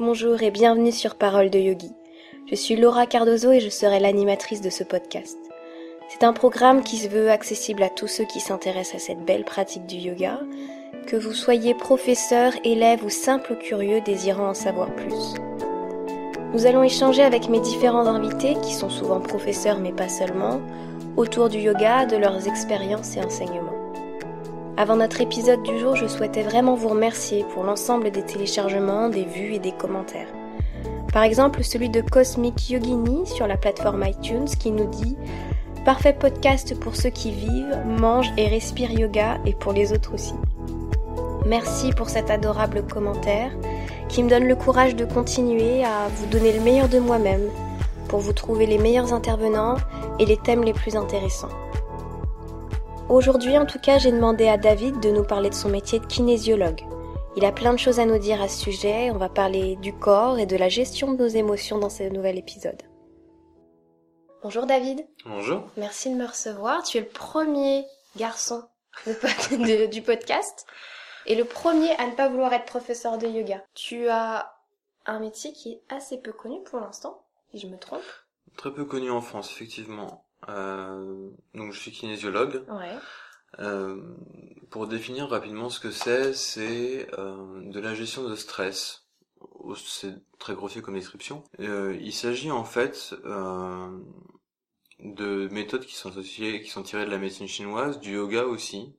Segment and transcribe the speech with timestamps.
[0.00, 1.92] bonjour et bienvenue sur Parole de Yogi.
[2.48, 5.36] Je suis Laura Cardozo et je serai l'animatrice de ce podcast.
[6.08, 9.44] C'est un programme qui se veut accessible à tous ceux qui s'intéressent à cette belle
[9.44, 10.40] pratique du yoga,
[11.06, 15.34] que vous soyez professeur, élève ou simple curieux désirant en savoir plus.
[16.54, 20.62] Nous allons échanger avec mes différents invités, qui sont souvent professeurs mais pas seulement,
[21.18, 23.79] autour du yoga, de leurs expériences et enseignements.
[24.80, 29.26] Avant notre épisode du jour, je souhaitais vraiment vous remercier pour l'ensemble des téléchargements, des
[29.26, 30.32] vues et des commentaires.
[31.12, 35.18] Par exemple, celui de Cosmic Yogini sur la plateforme iTunes qui nous dit
[35.84, 40.32] Parfait podcast pour ceux qui vivent, mangent et respirent yoga et pour les autres aussi.
[41.44, 43.50] Merci pour cet adorable commentaire
[44.08, 47.50] qui me donne le courage de continuer à vous donner le meilleur de moi-même
[48.08, 49.76] pour vous trouver les meilleurs intervenants
[50.18, 51.50] et les thèmes les plus intéressants.
[53.10, 56.06] Aujourd'hui, en tout cas, j'ai demandé à David de nous parler de son métier de
[56.06, 56.86] kinésiologue.
[57.34, 59.10] Il a plein de choses à nous dire à ce sujet.
[59.10, 62.38] On va parler du corps et de la gestion de nos émotions dans ce nouvel
[62.38, 62.80] épisode.
[64.44, 65.04] Bonjour David.
[65.26, 65.64] Bonjour.
[65.76, 66.84] Merci de me recevoir.
[66.84, 68.62] Tu es le premier garçon
[69.90, 70.64] du podcast
[71.26, 73.64] et le premier à ne pas vouloir être professeur de yoga.
[73.74, 74.54] Tu as
[75.04, 78.04] un métier qui est assez peu connu pour l'instant, si je me trompe.
[78.56, 80.29] Très peu connu en France, effectivement.
[80.48, 82.64] Euh, donc je suis kinésiologue.
[82.68, 82.96] Ouais.
[83.58, 84.00] Euh,
[84.70, 89.06] pour définir rapidement ce que c'est, c'est euh, de la gestion de stress.
[89.40, 91.42] Oh, c'est très grossier comme description.
[91.58, 93.98] Euh, il s'agit en fait euh,
[95.00, 98.94] de méthodes qui sont associées, qui sont tirées de la médecine chinoise, du yoga aussi.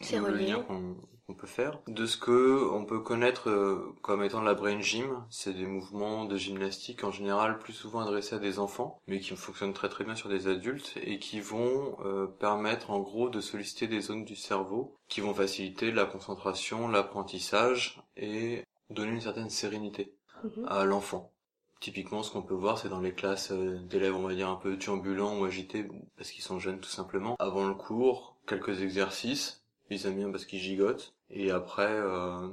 [0.00, 0.96] C'est relié on
[1.34, 1.78] peut faire.
[1.86, 6.24] De ce que on peut connaître euh, comme étant la brain gym, c'est des mouvements
[6.24, 10.04] de gymnastique en général plus souvent adressés à des enfants, mais qui fonctionnent très très
[10.04, 14.24] bien sur des adultes et qui vont euh, permettre en gros de solliciter des zones
[14.24, 20.14] du cerveau qui vont faciliter la concentration, l'apprentissage et donner une certaine sérénité
[20.44, 20.66] mhm.
[20.68, 21.32] à l'enfant.
[21.80, 24.56] Typiquement, ce qu'on peut voir, c'est dans les classes euh, d'élèves, on va dire, un
[24.56, 27.36] peu turbulents ou agités, parce qu'ils sont jeunes tout simplement.
[27.38, 31.14] Avant le cours, quelques exercices, ils aiment bien parce qu'ils gigotent.
[31.30, 32.48] Et après, euh,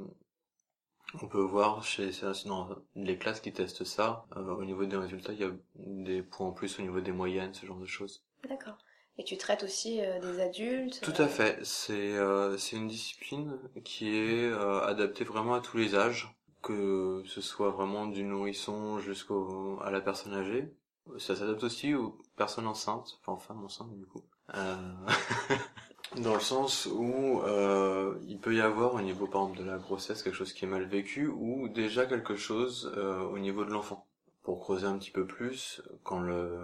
[1.21, 2.11] on peut voir chez
[2.45, 6.21] dans les classes qui testent ça, euh, au niveau des résultats, il y a des
[6.21, 8.23] points en plus au niveau des moyennes, ce genre de choses.
[8.47, 8.77] D'accord.
[9.17, 11.59] Et tu traites aussi euh, des adultes Tout à fait.
[11.63, 12.13] C'est
[12.57, 18.05] c'est une discipline qui est adaptée vraiment à tous les âges, que ce soit vraiment
[18.05, 20.71] du nourrisson jusqu'au à la personne âgée.
[21.17, 24.23] Ça s'adapte aussi aux personnes enceintes, enfin femmes enceintes du coup.
[26.16, 29.78] Dans le sens où euh, il peut y avoir au niveau par exemple de la
[29.78, 33.72] grossesse quelque chose qui est mal vécu ou déjà quelque chose euh, au niveau de
[33.72, 34.07] l'enfant.
[34.41, 36.57] Pour creuser un petit peu plus, quand le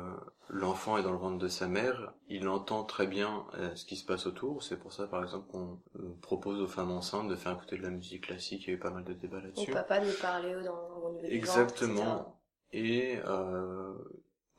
[0.49, 3.95] l'enfant est dans le ventre de sa mère, il entend très bien euh, ce qui
[3.95, 4.63] se passe autour.
[4.63, 7.83] C'est pour ça par exemple qu'on euh, propose aux femmes enceintes de faire écouter de
[7.83, 8.63] la musique classique.
[8.63, 9.71] Il y a eu pas mal de débats là-dessus.
[9.71, 12.39] Ou papa de parler au, dans, au niveau Exactement.
[12.71, 13.93] Et euh,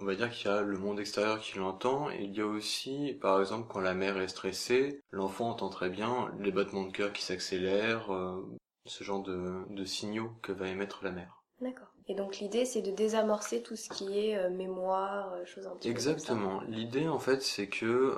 [0.01, 2.47] on va dire qu'il y a le monde extérieur qui l'entend, et il y a
[2.47, 6.93] aussi, par exemple, quand la mère est stressée, l'enfant entend très bien les battements de
[6.93, 8.43] cœur qui s'accélèrent, euh,
[8.87, 11.43] ce genre de, signaux que va émettre la mère.
[11.61, 11.89] D'accord.
[12.09, 15.77] Et donc l'idée, c'est de désamorcer tout ce qui est euh, mémoire, euh, choses un
[15.77, 16.61] petit Exactement.
[16.69, 18.17] L'idée, en fait, c'est que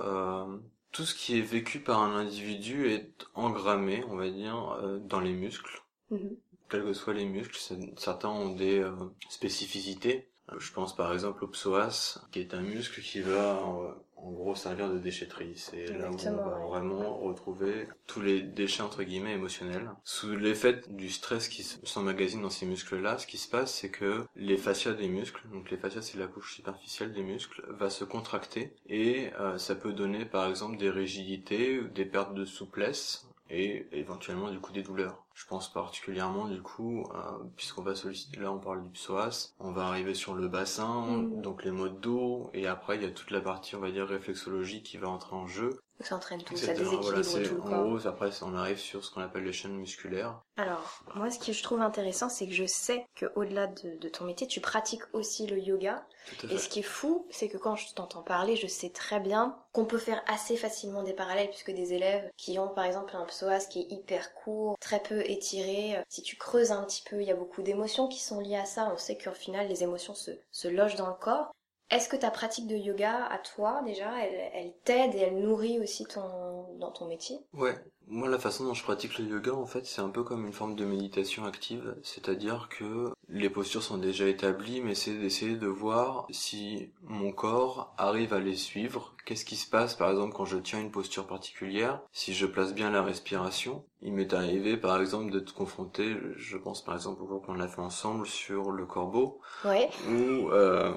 [0.93, 5.35] tout ce qui est vécu par un individu est engrammé, on va dire, dans les
[5.35, 5.83] muscles.
[6.11, 6.37] Mhm.
[6.71, 7.57] Quels que soient les muscles,
[7.97, 8.85] certains ont des
[9.29, 10.31] spécificités.
[10.53, 14.57] Euh, je pense par exemple au psoas, qui est un muscle qui va en, gros
[14.57, 15.53] servir de déchetterie.
[15.57, 19.91] C'est là où on va vraiment retrouver tous les déchets entre guillemets émotionnels.
[20.03, 24.25] Sous l'effet du stress qui s'emmagasine dans ces muscles-là, ce qui se passe, c'est que
[24.35, 28.05] les fascias des muscles, donc les fascias c'est la couche superficielle des muscles, va se
[28.05, 33.87] contracter et euh, ça peut donner par exemple des rigidités, des pertes de souplesse et
[33.93, 35.25] éventuellement du coup des douleurs.
[35.35, 39.73] Je pense particulièrement du coup, euh, puisqu'on va solliciter, là on parle du psoas, on
[39.73, 41.43] va arriver sur le bassin, mm.
[41.43, 44.07] donc les modes d'eau, et après il y a toute la partie on va dire
[44.07, 48.07] réflexologie qui va entrer en jeu, ça entraîne tout, ça déséquilibre tout le En gros,
[48.07, 50.41] après, on arrive sur ce qu'on appelle les chaînes musculaires.
[50.57, 54.25] Alors, moi, ce que je trouve intéressant, c'est que je sais que au-delà de, ton
[54.25, 56.07] métier, tu pratiques aussi le yoga.
[56.51, 59.57] Et ce qui est fou, c'est que quand je t'entends parler, je sais très bien
[59.73, 63.25] qu'on peut faire assez facilement des parallèles, puisque des élèves qui ont, par exemple, un
[63.25, 67.29] psoas qui est hyper court, très peu étiré, si tu creuses un petit peu, il
[67.29, 68.91] y a beaucoup d'émotions qui sont liées à ça.
[68.93, 71.53] On sait qu'au final, les émotions se, se logent dans le corps.
[71.91, 76.05] Est-ce que ta pratique de yoga, à toi déjà, elle, t'aide et elle nourrit aussi
[76.05, 77.39] ton dans ton métier?
[77.53, 77.77] Ouais,
[78.09, 80.53] Moi, la façon dont je pratique le yoga, en fait, c'est un peu comme une
[80.53, 85.67] forme de méditation active, c'est-à-dire que les postures sont déjà établies, mais c'est d'essayer de
[85.67, 89.15] voir si mon corps arrive à les suivre.
[89.25, 92.75] Qu'est-ce qui se passe, par exemple, quand je tiens une posture particulière, si je place
[92.75, 93.85] bien la respiration.
[94.03, 97.67] Il m'est arrivé, par exemple, d'être confronté, je pense par exemple au cours qu'on a
[97.67, 99.89] fait ensemble sur le corbeau, ouais.
[100.09, 100.93] où euh,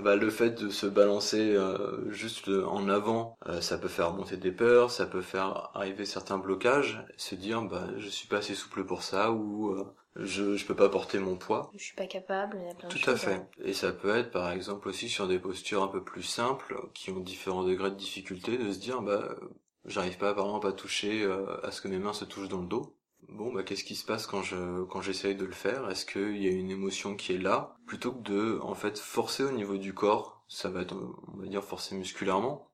[0.00, 4.36] bah, le fait de se balancer euh, juste en avant, euh, ça peut faire monter
[4.36, 8.54] des peurs, ça peut faire arriver certains blocages, se dire bah je suis pas assez
[8.54, 9.84] souple pour ça ou euh,
[10.16, 11.70] je je peux pas porter mon poids.
[11.74, 12.58] Je suis pas capable.
[12.60, 13.46] Il y a plein Tout de à fait.
[13.64, 17.10] Et ça peut être par exemple aussi sur des postures un peu plus simples qui
[17.10, 19.36] ont différents degrés de difficulté de se dire bah
[19.84, 22.60] j'arrive pas par exemple à toucher euh, à ce que mes mains se touchent dans
[22.60, 22.94] le dos.
[23.28, 25.88] Bon bah qu'est-ce qui se passe quand je quand j'essaye de le faire?
[25.90, 27.76] Est-ce qu'il y a une émotion qui est là?
[27.86, 30.94] Plutôt que de en fait forcer au niveau du corps Ça va être
[31.34, 32.70] on va dire forcer musculairement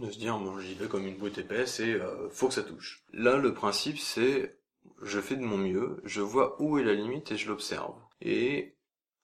[0.00, 2.62] de se dire bon j'y vais comme une boîte épaisse et euh, faut que ça
[2.62, 3.02] touche.
[3.12, 4.58] Là le principe c'est
[5.02, 7.94] je fais de mon mieux, je vois où est la limite et je l'observe.
[8.20, 8.76] Et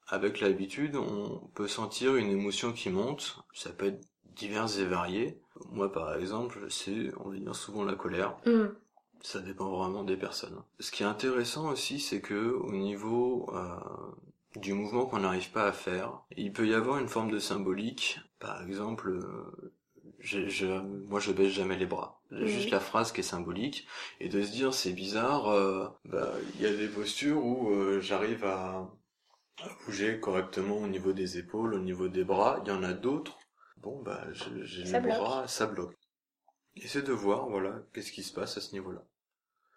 [0.06, 5.40] avec l'habitude, on peut sentir une émotion qui monte, ça peut être diverses et variées.
[5.70, 8.36] Moi par exemple, c'est on va dire souvent la colère.
[8.46, 8.74] Hum.
[9.20, 10.62] Ça dépend vraiment des personnes.
[10.80, 13.76] Ce qui est intéressant aussi, c'est que au niveau euh,
[14.56, 18.18] du mouvement qu'on n'arrive pas à faire, il peut y avoir une forme de symbolique.
[18.40, 19.72] Par exemple, euh,
[20.22, 22.20] je, je, moi je baisse jamais les bras.
[22.30, 23.86] Juste la phrase qui est symbolique
[24.20, 25.48] et de se dire c'est bizarre.
[25.48, 28.90] euh, bah, Il y a des postures où euh, j'arrive à,
[29.62, 32.60] à bouger correctement au niveau des épaules, au niveau des bras.
[32.64, 33.38] Il y en a d'autres.
[33.76, 35.18] Bon bah j'ai les bloque.
[35.18, 35.96] bras, ça bloque.
[36.76, 39.04] Essaie de voir, voilà, qu'est-ce qui se passe à ce niveau-là.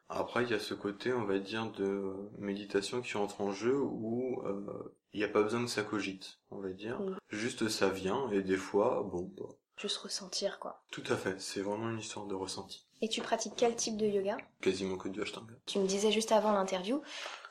[0.07, 3.75] Après, il y a ce côté, on va dire, de méditation qui entre en jeu
[3.77, 7.01] où euh, il n'y a pas besoin que ça cogite, on va dire.
[7.29, 10.81] Juste ça vient, et des fois, bon, bah, Juste ressentir, quoi.
[10.91, 12.85] tout à fait, c'est vraiment une histoire de ressenti.
[13.01, 14.37] Et tu pratiques quel type de yoga?
[14.61, 15.53] Quasiment que du Ashtanga.
[15.65, 17.01] Tu me disais juste avant l'interview,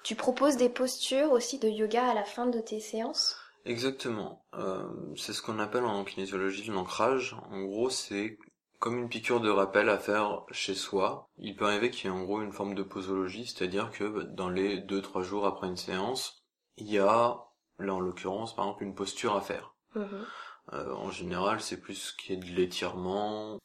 [0.03, 3.37] tu proposes des postures aussi de yoga à la fin de tes séances?
[3.67, 4.45] Exactement.
[4.55, 7.37] Euh, c'est ce qu'on appelle en kinésiologie l'ancrage.
[7.51, 8.39] En gros, c'est
[8.79, 11.31] comme une piqûre de rappel à faire chez soi.
[11.39, 14.51] Il peut arriver qu'il y ait en gros une forme de posologie, c'est-à-dire que dans
[14.51, 16.45] les deux trois jours après une séance,
[16.77, 17.39] il y a,
[17.79, 19.75] là en l'occurrence, par exemple, une posture à faire.
[19.95, 20.27] Mhm.
[20.75, 23.59] Euh, en général, c'est plus ce qui est de l'étirement.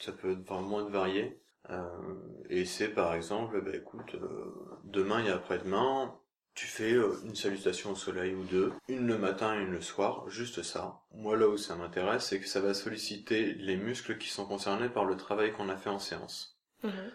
[0.00, 1.40] Ça peut être vraiment de varié.
[1.70, 2.14] Euh,
[2.48, 6.18] et c'est par exemple, bah écoute, euh, demain et après-demain,
[6.54, 9.80] tu fais euh, une salutation au soleil ou deux, une le matin et une le
[9.80, 11.02] soir, juste ça.
[11.12, 14.88] Moi là où ça m'intéresse, c'est que ça va solliciter les muscles qui sont concernés
[14.88, 16.58] par le travail qu'on a fait en séance.
[16.82, 17.12] Mhm.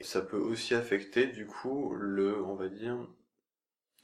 [0.00, 2.96] Et ça peut aussi affecter du coup le, on va dire,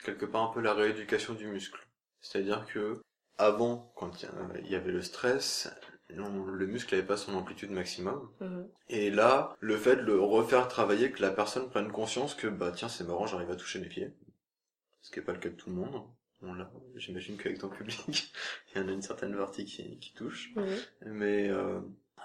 [0.03, 1.87] quelque part un peu la rééducation du muscle.
[2.21, 3.03] C'est-à-dire que
[3.41, 4.25] avant, quand
[4.63, 5.71] il y avait le stress,
[6.09, 8.31] le muscle n'avait pas son amplitude maximum.
[8.41, 8.69] Mhm.
[8.89, 12.73] Et là, le fait de le refaire travailler, que la personne prenne conscience que bah
[12.75, 14.13] tiens c'est marrant, j'arrive à toucher mes pieds,
[15.03, 16.03] ce qui est pas le cas de tout le monde.
[16.43, 18.33] On l'a, j'imagine qu'avec ton public,
[18.75, 20.77] il y en a une certaine partie qui, qui touche, Mhm.
[21.07, 21.81] mais euh,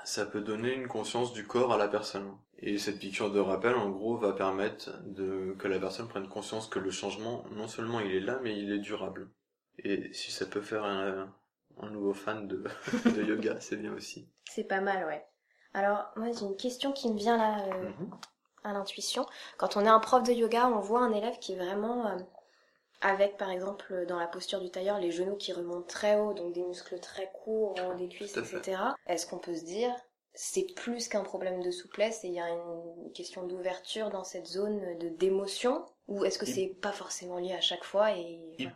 [0.06, 2.32] ça peut donner une conscience du corps à la personne.
[2.60, 6.68] Et cette piqûre de rappel, en gros, va permettre de que la personne prenne conscience
[6.68, 9.30] que le changement, non seulement il est là, mais il est durable.
[9.80, 11.34] Et si ça peut faire un,
[11.80, 12.64] un nouveau fan de,
[13.16, 14.28] de yoga, c'est bien aussi.
[14.50, 15.26] C'est pas mal, ouais.
[15.74, 18.12] Alors, moi, j'ai une question qui me vient là euh, Mhm.
[18.64, 19.26] à l'intuition.
[19.58, 22.18] Quand on est un prof de yoga, on voit un élève qui est vraiment euh,
[23.02, 26.54] avec, par exemple, dans la posture du tailleur, les genoux qui remontent très haut, donc
[26.54, 28.98] des muscles très courts, des cuisses, etc.
[29.08, 29.94] Est-ce qu'on peut se dire,
[30.34, 34.48] c'est plus qu'un problème de souplesse et il y a une question d'ouverture dans cette
[34.48, 35.86] zone d'émotion?
[36.08, 38.72] Ou est-ce que Il- c'est pas forcément lié à chaque fois et Il-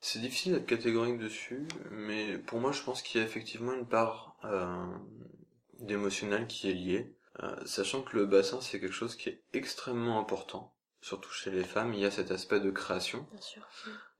[0.00, 3.86] C'est difficile d'être catégorique dessus, mais pour moi je pense qu'il y a effectivement une
[3.86, 4.86] part euh,
[5.80, 7.12] d'émotionnel qui est liée,
[7.44, 11.62] Euh, sachant que le bassin c'est quelque chose qui est extrêmement important, surtout chez les
[11.64, 13.62] femmes, il y a cet aspect de création, Bien sûr.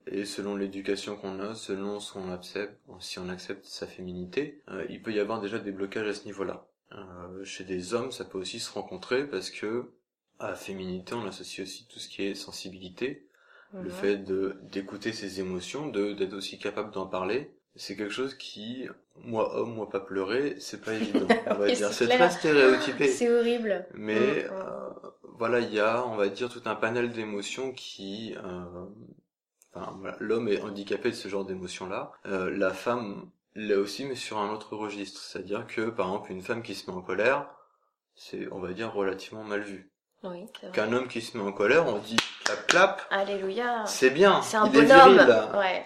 [0.07, 4.85] et selon l'éducation qu'on a, selon ce qu'on accepte, si on accepte sa féminité, euh,
[4.89, 6.65] il peut y avoir déjà des blocages à ce niveau-là.
[6.93, 9.91] Euh, chez des hommes, ça peut aussi se rencontrer parce que
[10.39, 13.27] à féminité, on associe aussi tout ce qui est sensibilité,
[13.79, 18.35] le fait de d'écouter ses émotions, de d'être aussi capable d'en parler, c'est quelque chose
[18.35, 21.41] qui, moi homme, moi pas pleurer, c'est pas évident.
[21.47, 23.07] On va dire, c'est très stéréotypé.
[23.07, 23.85] C'est horrible.
[23.93, 24.89] Mais Mm, euh,
[25.23, 28.85] voilà, il y a, on va dire, tout un panel d'émotions qui, euh,
[29.73, 32.11] enfin voilà, l'homme est handicapé de ce genre d'émotions-là.
[32.25, 35.21] Euh, la femme l'est aussi, mais sur un autre registre.
[35.21, 37.49] C'est-à-dire que, par exemple, une femme qui se met en colère,
[38.15, 39.90] c'est, on va dire, relativement mal vu.
[40.23, 40.45] Oui.
[40.73, 43.85] Qu'un homme qui se met en colère, on dit clap clap, Alléluia.
[43.85, 45.55] c'est bien, C'est un il est bonhomme.
[45.57, 45.85] Ouais.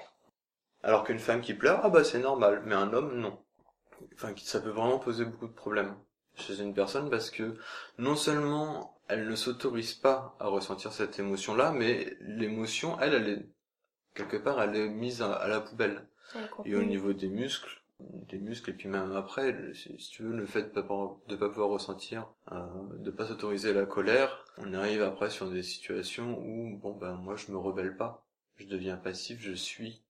[0.83, 3.39] Alors qu'une femme qui pleure, ah bah c'est normal, mais un homme, non.
[4.13, 5.95] Enfin, qui- ça peut vraiment poser beaucoup de problèmes.
[6.37, 7.55] chez une personne parce que
[7.97, 13.49] non seulement elle ne s'autorise pas à ressentir cette émotion-là, mais l'émotion, elle, elle est
[14.15, 16.09] quelque part, elle est mise à, la poubelle.
[16.65, 20.45] Et au niveau des muscles, des muscles et puis même après, si, tu veux, le
[20.45, 22.65] fait de pas de pas pouvoir ressentir, euh,
[22.99, 27.35] de pas s'autoriser la colère, on arrive après sur des situations où bon ben moi
[27.35, 28.25] je me rebelle pas,
[28.57, 30.01] je deviens passif, je suis.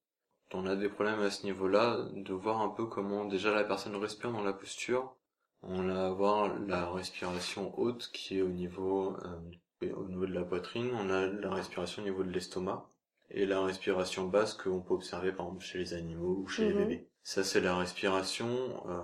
[0.52, 3.96] On a des problèmes à ce niveau-là, de voir un peu comment déjà la personne
[3.96, 5.14] respire dans la posture.
[5.62, 10.32] On a à voir la respiration haute qui est au niveau euh, au niveau de
[10.32, 12.88] la poitrine, on a la respiration au niveau de l'estomac
[13.30, 16.74] et la respiration basse qu'on peut observer par exemple chez les animaux ou chez les
[16.74, 16.78] mhm.
[16.78, 17.08] bébés.
[17.22, 19.00] Ça c'est la respiration euh,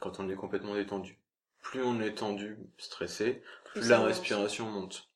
[0.00, 1.18] quand on est complètement détendu.
[1.60, 5.08] Plus on est tendu, stressé, plus, la respiration monte.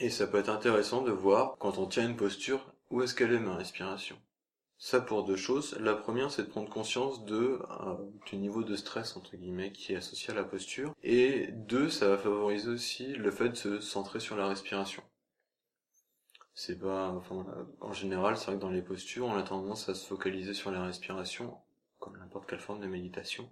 [0.00, 3.32] Et ça peut être intéressant de voir quand on tient une posture où est-ce qu'elle
[3.32, 4.16] est ma respiration.
[4.78, 5.76] Ça pour deux choses.
[5.78, 9.92] La première, c'est de prendre conscience de euh, du niveau de stress entre guillemets qui
[9.92, 10.94] est associé à la posture.
[11.02, 15.02] Et deux, ça va favoriser aussi le fait de se centrer sur la respiration
[16.54, 17.46] c'est pas enfin
[17.80, 20.70] en général c'est vrai que dans les postures on a tendance à se focaliser sur
[20.70, 21.56] la respiration
[22.00, 23.48] comme n'importe quelle forme de méditation.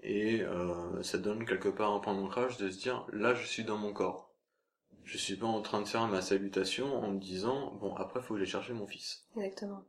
[0.00, 3.64] Et euh, ça donne quelque part un point d'ancrage de se dire là je suis
[3.64, 4.34] dans mon corps.
[5.04, 8.34] Je suis pas en train de faire ma salutation en me disant bon après faut
[8.34, 9.24] aller chercher mon fils.
[9.36, 9.82] Exactement.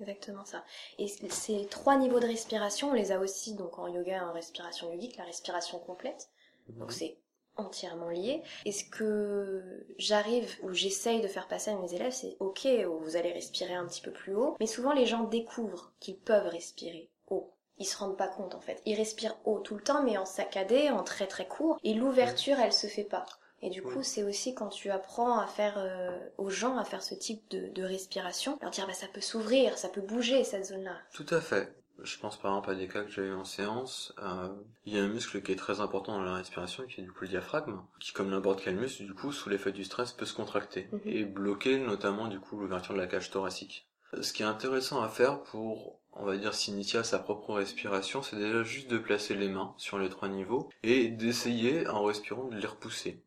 [0.00, 0.64] Exactement ça.
[0.98, 4.92] Et ces trois niveaux de respiration on les a aussi donc en yoga en respiration
[4.92, 6.30] yogique la respiration complète.
[6.68, 7.18] Donc c'est
[7.58, 8.42] entièrement lié.
[8.64, 12.66] Et ce que j'arrive ou j'essaye de faire passer à mes élèves, c'est ok,
[13.02, 16.48] vous allez respirer un petit peu plus haut, mais souvent les gens découvrent qu'ils peuvent
[16.48, 17.52] respirer haut.
[17.78, 18.80] Ils se rendent pas compte en fait.
[18.86, 22.58] Ils respirent haut tout le temps, mais en saccadé, en très très court, et l'ouverture,
[22.58, 23.26] elle se fait pas.
[23.60, 27.02] Et du coup, c'est aussi quand tu apprends à faire euh, aux gens à faire
[27.02, 30.66] ce type de, de respiration, leur dire bah ça peut s'ouvrir, ça peut bouger cette
[30.66, 30.96] zone-là.
[31.12, 31.72] Tout à fait.
[32.02, 34.14] Je pense par exemple à des cas que j'ai eu en séance.
[34.22, 34.48] Euh,
[34.86, 37.10] il y a un muscle qui est très important dans la respiration, qui est du
[37.10, 40.26] coup le diaphragme, qui comme n'importe quel muscle, du coup, sous l'effet du stress, peut
[40.26, 41.00] se contracter mhm.
[41.04, 43.88] et bloquer notamment du coup l'ouverture de la cage thoracique.
[44.20, 48.22] Ce qui est intéressant à faire pour, on va dire, s'initier à sa propre respiration,
[48.22, 52.44] c'est déjà juste de placer les mains sur les trois niveaux et d'essayer, en respirant,
[52.44, 53.22] de les repousser.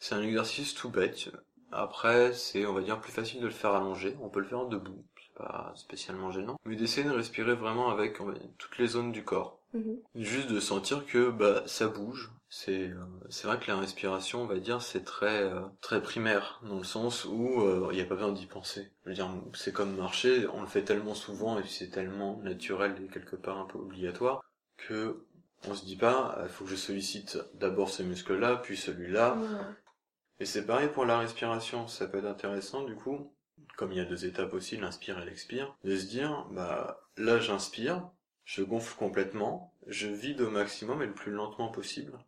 [0.00, 1.30] C'est un exercice tout bête.
[1.70, 4.16] Après, c'est, on va dire, plus facile de le faire allonger.
[4.20, 4.64] On peut le faire en
[5.34, 8.18] pas spécialement gênant, mais d'essayer de respirer vraiment avec
[8.58, 9.58] toutes les zones du corps.
[9.74, 9.98] Mhm.
[10.16, 12.30] Juste de sentir que bah ça bouge.
[12.50, 16.60] C'est euh, c'est vrai que la respiration, on va dire, c'est très euh, très primaire
[16.64, 18.92] dans le sens où euh, il n'y a pas besoin d'y penser.
[19.04, 22.94] Je veux dire, c'est comme marcher, on le fait tellement souvent et c'est tellement naturel
[23.02, 24.42] et quelque part un peu obligatoire
[24.76, 25.24] que
[25.66, 29.38] on se dit pas, il faut que je sollicite d'abord ce muscle-là, puis celui-là.
[30.40, 33.31] Et c'est pareil pour la respiration, ça peut être intéressant du coup
[33.76, 37.38] comme il y a deux étapes aussi, l'inspire et l'expire, de se dire, bah, là
[37.38, 38.08] j'inspire,
[38.44, 42.18] je gonfle complètement, je vide au maximum et le plus lentement possible,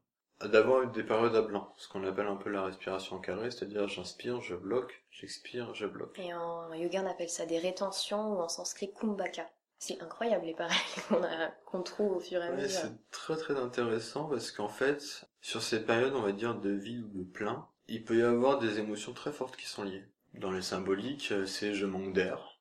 [0.43, 4.41] d'avoir des périodes à blanc, ce qu'on appelle un peu la respiration carrée, c'est-à-dire j'inspire,
[4.41, 6.19] je bloque, j'expire, je bloque.
[6.19, 9.49] Et en yoga on appelle ça des rétentions ou en sanskrit kumbhaka.
[9.79, 10.79] C'est incroyable les pareils
[11.67, 12.71] qu'on trouve au fur et à mesure.
[12.71, 17.03] C'est très très intéressant parce qu'en fait, sur ces périodes, on va dire, de vide
[17.03, 20.07] ou de plein, il peut y avoir des émotions très fortes qui sont liées.
[20.35, 22.59] Dans les symboliques, euh, c'est je manque d'air.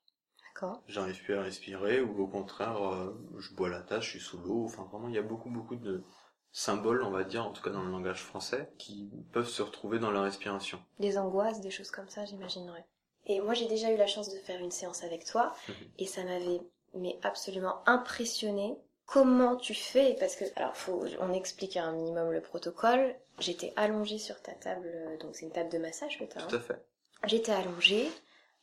[0.54, 0.82] D'accord.
[0.88, 4.38] J'arrive plus à respirer, ou au contraire, euh, je bois la tasse, je suis sous
[4.38, 4.66] l'eau.
[4.66, 6.04] Enfin, vraiment, il y a beaucoup, beaucoup de
[6.52, 9.98] symboles, on va dire, en tout cas dans le langage français, qui peuvent se retrouver
[9.98, 10.80] dans la respiration.
[11.00, 12.86] Des angoisses, des choses comme ça, j'imaginerais.
[13.26, 15.76] Et moi, j'ai déjà eu la chance de faire une séance avec toi, mhm.
[15.98, 16.62] et ça m'avait
[16.96, 22.42] mais absolument impressionné comment tu fais parce que alors faut on explique un minimum le
[22.42, 24.90] protocole j'étais allongée sur ta table
[25.20, 26.86] donc c'est une table de massage que tu as tout à fait
[27.26, 28.12] J'étais allongée,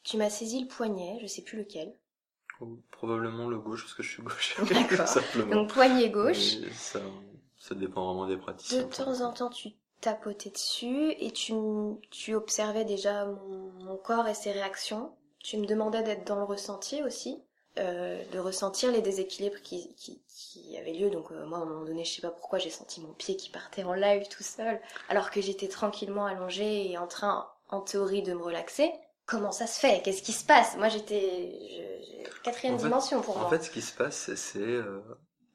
[0.03, 1.95] tu m'as saisi le poignet, je sais plus lequel.
[2.91, 4.57] probablement le gauche, parce que je suis gauche.
[4.71, 5.07] D'accord.
[5.51, 6.57] Donc poignet gauche.
[6.73, 7.01] Ça,
[7.59, 8.83] ça, dépend vraiment des praticiens.
[8.83, 11.53] De temps en temps, tu tapotais dessus et tu,
[12.11, 15.13] tu observais déjà mon, corps et ses réactions.
[15.43, 17.43] Tu me demandais d'être dans le ressenti aussi.
[17.79, 21.09] Euh, de ressentir les déséquilibres qui, qui, qui avaient lieu.
[21.09, 23.37] Donc euh, moi, à un moment donné, je sais pas pourquoi, j'ai senti mon pied
[23.37, 27.81] qui partait en live tout seul, alors que j'étais tranquillement allongée et en train en
[27.81, 28.93] théorie de me relaxer.
[29.27, 30.03] Comment ça se fait?
[30.03, 30.77] Qu'est-ce qui se passe?
[30.77, 31.81] Moi, j'étais
[32.43, 33.47] quatrième dimension pour moi.
[33.47, 35.01] En fait, ce qui se passe, c'est euh,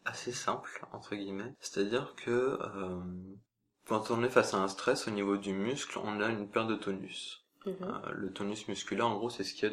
[0.05, 1.53] assez simple entre guillemets.
[1.59, 3.01] C'est-à-dire que euh,
[3.87, 6.67] quand on est face à un stress au niveau du muscle, on a une perte
[6.67, 7.45] de tonus.
[7.65, 7.75] Mhm.
[7.81, 9.65] Euh, le tonus musculaire, en gros, c'est ce qui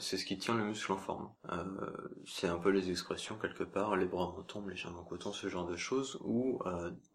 [0.00, 1.30] c'est ce qui tient le muscle en forme.
[2.26, 5.32] c'est un peu les expressions quelque part, les bras me tombent, les jambes en coton,
[5.32, 6.58] ce genre de choses, où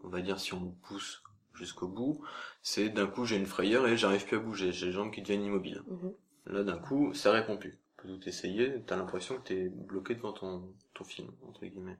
[0.03, 1.23] on va dire si on pousse
[1.59, 2.21] jusqu'au bout,
[2.61, 5.21] c'est d'un coup j'ai une frayeur et j'arrive plus à bouger, j'ai les jambes qui
[5.21, 5.83] deviennent immobiles.
[5.87, 6.13] Mhm.
[6.47, 7.77] Là d'un coup, ça répond plus.
[7.97, 11.97] Tu peux tout essayer, t'as l'impression que t'es bloqué devant ton, ton film, entre guillemets.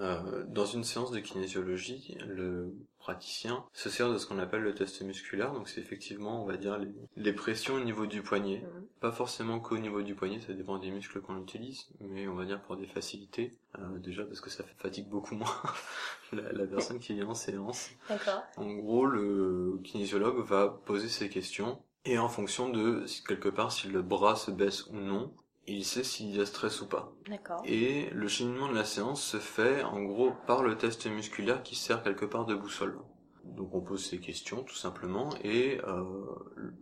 [0.00, 4.74] Euh, dans une séance de kinésiologie, le praticien se sert de ce qu'on appelle le
[4.74, 6.78] test musculaire, donc c'est effectivement, on va dire,
[7.16, 8.58] les, pressions au niveau du poignet.
[8.58, 8.86] Mhm.
[9.00, 12.44] Pas forcément qu'au niveau du poignet, ça dépend des muscles qu'on utilise, mais on va
[12.44, 15.54] dire pour des facilités, euh, déjà parce que ça fatigue beaucoup moins
[16.32, 17.90] la, personne qui vient en séance.
[18.08, 18.42] D'accord.
[18.56, 23.88] En gros, le kinésiologue va poser ses questions, et en fonction de, quelque part, si
[23.88, 25.32] le bras se baisse ou non,
[25.66, 27.12] il sait s'il y a stress ou pas.
[27.28, 27.62] D'accord.
[27.64, 31.74] Et le cheminement de la séance se fait en gros par le test musculaire qui
[31.74, 32.98] sert quelque part de boussole.
[33.44, 36.04] Donc on pose ces questions tout simplement et euh,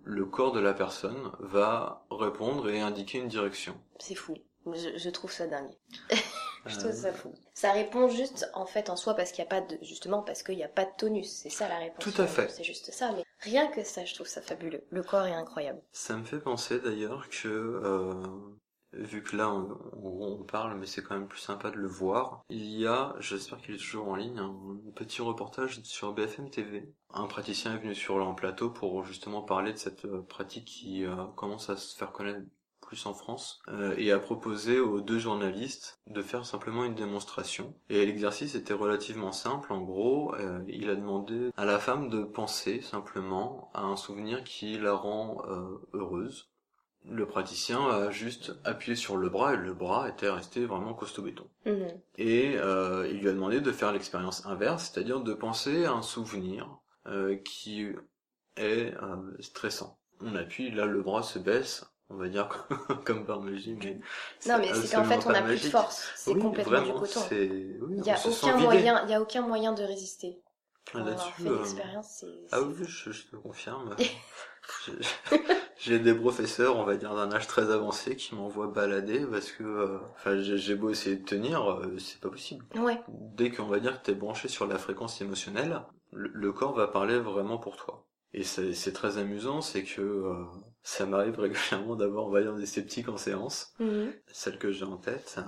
[0.03, 3.75] le corps de la personne va répondre et indiquer une direction.
[3.99, 4.35] C'est fou.
[4.73, 5.71] Je, trouve ça dingue.
[6.67, 7.35] je trouve ça fou.
[7.53, 10.43] Ça répond juste en fait en soi parce qu'il n'y a pas de justement parce
[10.43, 11.29] qu'il n'y a pas de tonus.
[11.29, 12.03] C'est ça la réponse.
[12.03, 12.49] Tout à fait.
[12.49, 13.12] C'est juste ça.
[13.12, 14.83] Mais rien que ça, je trouve ça fabuleux.
[14.88, 15.83] Le corps est incroyable.
[15.93, 18.14] Ça me fait penser d'ailleurs que euh,
[18.97, 22.45] vu que là on, parle, mais c'est quand même plus sympa de le voir.
[22.49, 24.55] Il y a, j'espère qu'il est toujours en ligne, un
[24.95, 26.93] petit reportage sur BFM TV.
[27.13, 31.05] Un praticien est venu sur un plateau pour justement parler de cette euh, pratique qui
[31.05, 32.41] euh, commence à se faire connaître
[32.81, 37.75] plus en France euh, et a proposé aux deux journalistes de faire simplement une démonstration.
[37.89, 39.73] Et l'exercice était relativement simple.
[39.73, 40.35] En gros,
[40.69, 45.43] il a demandé à la femme de penser simplement à un souvenir qui la rend
[45.95, 46.51] heureuse
[47.08, 51.23] le praticien a juste appuyé sur le bras et le bras était resté vraiment costaud
[51.23, 51.49] béton.
[51.66, 51.88] Mhm.
[52.16, 56.02] Et euh, il lui a demandé de faire l'expérience inverse, c'est-à-dire de penser à un
[56.02, 57.87] souvenir euh, qui
[58.56, 59.99] est euh, stressant.
[60.20, 62.49] On appuie, là le bras se baisse, on va dire
[63.04, 64.00] comme par magie, mais
[64.46, 67.20] non mais c'est qu'en fait on n'a plus de force, c'est complètement du coton.
[67.30, 70.40] il y a aucun moyen, il y a aucun moyen de résister.
[70.87, 70.99] Fait
[71.40, 73.96] l'expérience, c'est ah oui, je, je te confirme.
[75.78, 79.62] j'ai des professeurs, on va dire d'un âge très avancé, qui m'envoient balader parce que,
[79.62, 82.64] euh, enfin, j'ai beau essayer de tenir, euh, c'est pas possible.
[82.76, 83.00] Ouais.
[83.09, 87.18] Dès qu'on va dire que t'es branché sur la fréquence émotionnelle, le, corps va parler
[87.18, 88.06] vraiment pour toi.
[88.33, 90.44] Et c'est très amusant, c'est que euh,
[90.83, 93.75] ça m'arrive régulièrement d'avoir, on va dire, des sceptiques en séance.
[93.78, 94.12] Mhm.
[94.33, 95.38] Celle que j'ai en tête,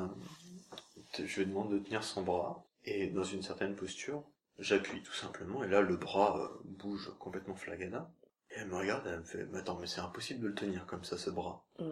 [1.18, 4.22] je lui demande de tenir son bras et dans une certaine posture,
[4.58, 8.10] j'appuie tout simplement et là le bras bouge complètement flagana
[8.56, 11.04] elle me regarde, elle me fait, mais attends, mais c'est impossible de le tenir comme
[11.04, 11.64] ça, ce bras.
[11.78, 11.84] Mm.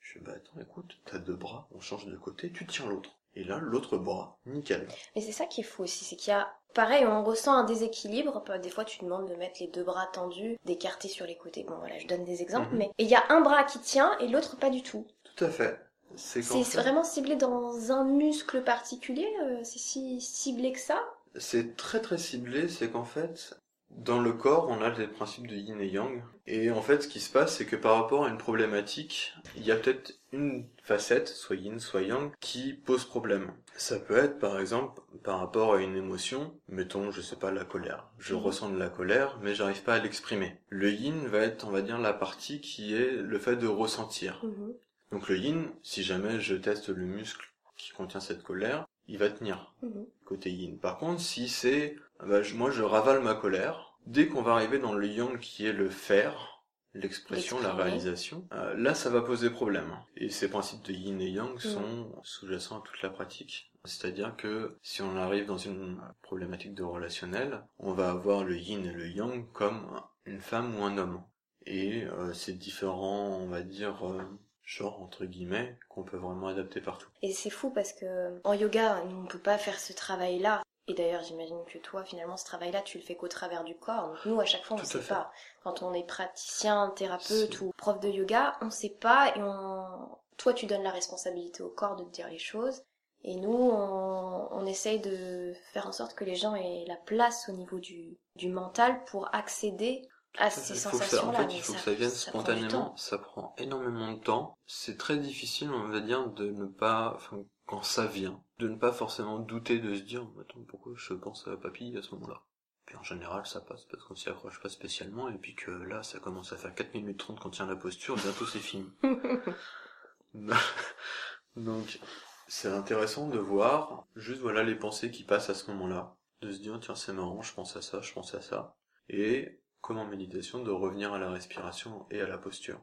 [0.00, 3.10] Je fais, bah attends, écoute, t'as deux bras, on change de côté, tu tiens l'autre.
[3.36, 4.86] Et là, l'autre bras, nickel.
[5.16, 7.64] Mais c'est ça qui est fou aussi, c'est qu'il y a, pareil, on ressent un
[7.64, 8.44] déséquilibre.
[8.62, 11.64] Des fois, tu demandes de mettre les deux bras tendus, d'écarter sur les côtés.
[11.64, 12.78] Bon, voilà, je donne des exemples, mhm.
[12.78, 15.06] mais il y a un bras qui tient et l'autre pas du tout.
[15.24, 15.80] Tout à fait.
[16.16, 16.42] C'est
[16.74, 21.02] vraiment ciblé dans un muscle particulier euh, C'est si ciblé que ça?
[21.36, 23.58] C'est très très ciblé, c'est qu'en fait,
[23.96, 26.22] dans le corps, on a des principes de yin et yang.
[26.46, 29.64] Et en fait, ce qui se passe, c'est que par rapport à une problématique, il
[29.64, 33.52] y a peut-être une facette, soit yin, soit yang, qui pose problème.
[33.76, 37.64] Ça peut être, par exemple, par rapport à une émotion, mettons, je sais pas, la
[37.64, 38.08] colère.
[38.18, 38.42] Je mhm.
[38.42, 40.58] ressens de la colère, mais j'arrive pas à l'exprimer.
[40.68, 44.44] Le yin va être, on va dire, la partie qui est le fait de ressentir.
[44.44, 44.74] Mhm.
[45.12, 49.30] Donc le yin, si jamais je teste le muscle qui contient cette colère, il va
[49.30, 50.06] tenir mhm.
[50.24, 50.78] côté yin.
[50.78, 54.94] Par contre, si c'est bah, moi je ravale ma colère, dès qu'on va arriver dans
[54.94, 56.62] le yang qui est le faire,
[56.94, 59.98] l'expression, la réalisation, euh, là ça va poser problème.
[60.16, 61.58] Et ces principes de yin et yang mhm.
[61.58, 63.70] sont sous-jacents à toute la pratique.
[63.84, 68.84] C'est-à-dire que si on arrive dans une problématique de relationnel, on va avoir le yin
[68.86, 71.22] et le yang comme une femme ou un homme.
[71.66, 74.22] Et euh, c'est différent, on va dire, euh,
[74.64, 77.08] genre entre guillemets qu'on peut vraiment adapter partout.
[77.22, 80.62] Et c'est fou parce que en yoga, nous on peut pas faire ce travail-là.
[80.86, 84.08] Et d'ailleurs, j'imagine que toi, finalement, ce travail-là, tu le fais qu'au travers du corps.
[84.08, 85.32] Donc nous, à chaque fois, on ne sait pas.
[85.62, 90.18] Quand on est praticien, thérapeute ou prof de yoga, on ne sait pas et on...
[90.36, 92.82] Toi, tu donnes la responsabilité au corps de te dire les choses.
[93.22, 97.48] Et nous, on, on essaye de faire en sorte que les gens aient la place
[97.48, 100.06] au niveau du, du mental pour accéder
[100.38, 101.40] à ces sensations-là.
[101.40, 102.96] En fait, il faut que ça vienne spontanément.
[102.96, 104.58] Ça prend énormément de temps.
[104.66, 108.76] C'est très difficile, on va dire, de ne pas, enfin, quand ça vient, de ne
[108.76, 112.42] pas forcément douter de se dire, attends, pourquoi je pense à papy à ce moment-là?
[112.86, 116.02] Puis en général, ça passe parce qu'on s'y accroche pas spécialement, et puis que là,
[116.02, 118.86] ça commence à faire 4 minutes 30 qu'on tient la posture, bientôt c'est fini.
[121.56, 121.98] Donc,
[122.46, 126.58] c'est intéressant de voir juste voilà les pensées qui passent à ce moment-là, de se
[126.58, 128.76] dire tiens c'est marrant, je pense à ça, je pense à ça,
[129.08, 132.80] et comme en méditation, de revenir à la respiration et à la posture.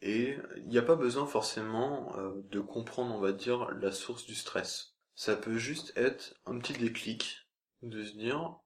[0.00, 4.26] Et il n'y a pas besoin forcément euh, de comprendre, on va dire, la source
[4.26, 4.94] du stress.
[5.16, 7.48] Ça peut juste être un petit déclic
[7.82, 8.60] de se dire,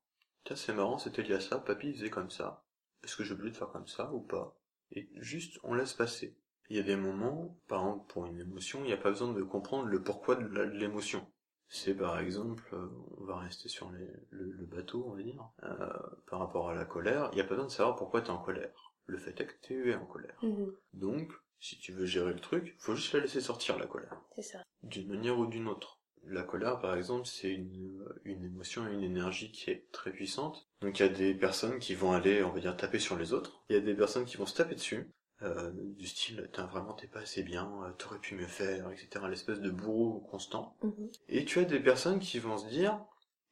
[0.45, 2.67] tiens c'est marrant, c'était lié à ça, papy faisait comme ça.
[3.03, 4.61] Est-ce que j'ai oublié de faire comme ça ou pas?
[4.93, 6.37] Et juste, on laisse passer.
[6.69, 9.33] Il y a des moments, par exemple pour une émotion, il n'y a pas besoin
[9.33, 11.27] de comprendre le pourquoi de l'émotion.
[11.73, 12.77] C'est par exemple,
[13.19, 15.89] on va rester sur le, bateau, on va dire, euh,
[16.29, 18.31] par rapport à la colère, il n'y a pas besoin de savoir pourquoi tu es
[18.31, 18.93] en colère.
[19.07, 20.37] Le fait est que tu es en colère.
[20.43, 20.75] Mhm.
[20.95, 24.21] Donc, si tu veux gérer le truc, faut juste la laisser sortir, la colère.
[24.35, 24.65] C'est ça.
[24.83, 26.01] D'une manière ou d'une autre.
[26.25, 30.69] La colère, par exemple, c'est une, une émotion et une énergie qui est très puissante.
[30.81, 33.33] Donc il y a des personnes qui vont aller, on va dire, taper sur les
[33.33, 33.63] autres.
[33.69, 35.09] Il y a des personnes qui vont se taper dessus.
[35.43, 39.25] Euh, du style t'as vraiment t'es pas assez bien, euh, t'aurais pu mieux faire, etc.
[39.29, 40.77] L'espèce de bourreau constant.
[40.83, 41.11] Mhm.
[41.29, 43.01] Et tu as des personnes qui vont se dire,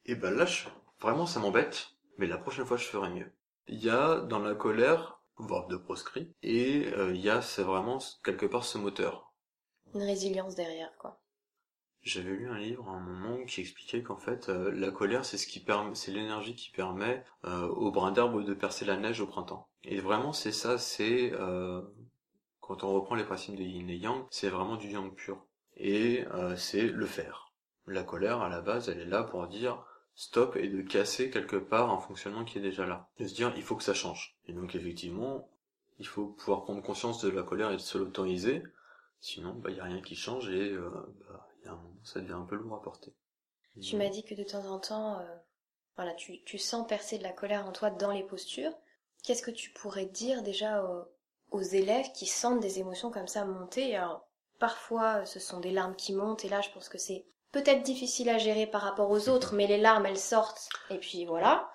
[0.05, 0.45] eh ben là,
[1.01, 3.31] vraiment ça m'embête, mais la prochaine fois je ferai mieux.
[3.67, 7.63] Il y a dans la colère, voire de proscrit, et euh, il y a c'est
[7.63, 9.33] vraiment quelque part ce moteur.
[9.95, 11.19] Une résilience derrière, quoi.
[12.03, 15.47] J'avais lu un livre à un moment qui expliquait qu'en fait la colère c'est ce
[15.47, 19.68] qui permet, c'est l'énergie qui permet au brin d'arbre de percer la neige au printemps.
[19.83, 21.81] Et vraiment, c'est ça, c'est euh,
[22.59, 25.45] quand on reprend les principes de Yin et Yang, c'est vraiment du Yang pur.
[25.77, 27.53] Et euh, c'est le faire.
[27.87, 31.55] La colère, à la base, elle est là pour dire stop et de casser quelque
[31.55, 33.09] part un fonctionnement qui est déjà là.
[33.17, 34.37] De se dire, il faut que ça change.
[34.45, 35.49] Et donc, effectivement,
[35.97, 38.61] il faut pouvoir prendre conscience de la colère et de se l'autoriser.
[39.21, 40.89] Sinon, bah, il n'y a rien qui change et euh,
[41.65, 43.13] bah, ça devient un peu lourd à porter.
[43.81, 45.25] Tu m'as dit que de temps en temps,
[45.95, 48.73] voilà, tu sens percer de la colère en toi dans les postures.
[49.23, 50.83] Qu'est-ce que tu pourrais dire déjà
[51.51, 53.95] aux, élèves qui sentent des émotions comme ça monter?
[53.95, 54.27] Alors,
[54.59, 58.29] parfois, ce sont des larmes qui montent, et là, je pense que c'est peut-être difficile
[58.29, 61.69] à gérer par rapport aux autres, mais les larmes, elles sortent, et puis voilà.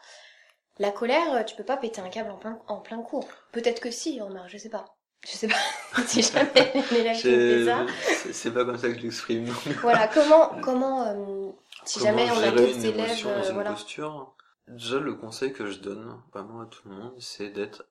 [0.79, 3.29] La colère, tu peux pas péter un câble en plein, en plein cours.
[3.53, 4.85] Peut-être que si, Omar, je sais pas.
[5.25, 5.57] Je sais pas
[6.07, 7.87] si jamais un élève fait ça.
[8.33, 9.47] C'est pas comme ça que je l'exprime.
[9.81, 11.51] voilà, comment, comment, euh,
[11.85, 13.71] si jamais on a d'autres élèves, euh, voilà.
[13.71, 14.35] Posture?
[14.69, 17.85] Déjà, le conseil que je donne vraiment à tout le monde, c'est d'être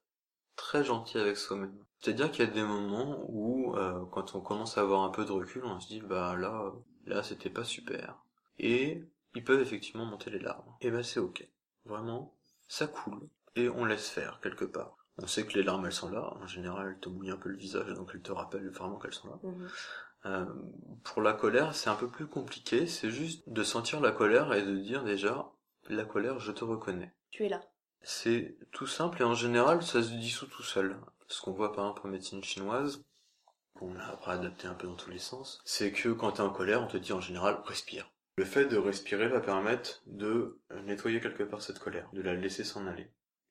[0.55, 1.77] très gentil avec soi-même.
[1.99, 5.25] C'est-à-dire qu'il y a des moments où, euh, quand on commence à avoir un peu
[5.25, 6.73] de recul, on se dit, bah là,
[7.05, 8.17] là, c'était pas super.
[8.59, 9.03] Et
[9.35, 10.65] ils peuvent effectivement monter les larmes.
[10.81, 11.47] Et bah c'est ok.
[11.85, 12.35] Vraiment,
[12.67, 13.27] ça coule.
[13.55, 14.97] Et on laisse faire, quelque part.
[15.17, 16.33] On sait que les larmes, elles sont là.
[16.41, 19.13] En général, elles te mouillent un peu le visage, donc elles te rappellent vraiment qu'elles
[19.13, 19.39] sont là.
[19.43, 19.69] Mhm.
[20.25, 20.45] Euh,
[21.03, 22.87] pour la colère, c'est un peu plus compliqué.
[22.87, 25.51] C'est juste de sentir la colère et de dire déjà,
[25.89, 27.13] la colère, je te reconnais.
[27.31, 27.61] Tu es là.
[28.01, 30.99] C'est tout simple et en général, ça se dissout tout seul.
[31.27, 33.03] Ce qu'on voit par exemple en médecine chinoise,
[33.73, 36.49] qu'on a après adapté un peu dans tous les sens, c'est que quand t'es en
[36.49, 38.11] colère, on te dit en général, respire.
[38.37, 42.63] Le fait de respirer va permettre de nettoyer quelque part cette colère, de la laisser
[42.63, 43.09] s'en aller.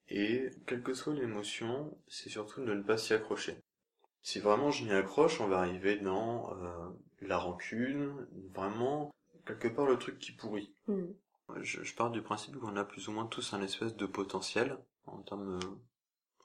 [0.08, 3.62] Et quelle que soit l'émotion, c'est surtout de ne pas s'y accrocher.
[4.22, 6.88] Si vraiment je m'y accroche, on va arriver dans euh,
[7.20, 9.10] la rancune, vraiment
[9.46, 10.74] quelque part le truc qui pourrit.
[10.86, 11.12] Hmm
[11.60, 14.78] je, je pars du principe qu'on a plus ou moins tous un espèce de potentiel
[15.06, 15.66] en termes de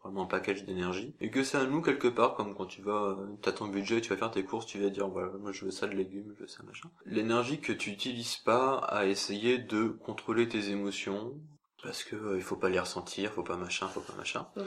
[0.03, 3.17] vraiment un package d'énergie et que c'est à nous quelque part comme quand tu vas
[3.41, 5.71] t'as ton budget tu vas faire tes courses tu vas dire voilà moi je veux
[5.71, 9.87] ça de légumes je veux ça machin l'énergie que tu utilises pas à essayer de
[9.87, 11.33] contrôler tes émotions
[11.83, 14.63] parce que euh, il faut pas les ressentir faut pas machin faut pas machin mhm.